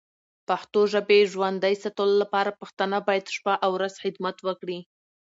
پښتو 0.47 0.79
ژبی 0.93 1.19
ژوندی 1.31 1.75
ساتلو 1.83 2.15
لپاره 2.23 2.57
پښتانه 2.61 2.97
باید 3.07 3.33
شپه 3.35 3.53
او 3.63 3.69
ورځ 3.77 3.93
خدمت 4.03 4.37
وکړې. 4.47 4.79